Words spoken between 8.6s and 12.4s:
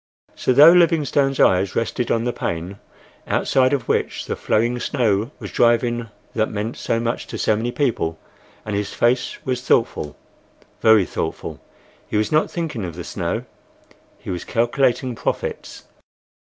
and his face was thoughtful—very thoughtful—he was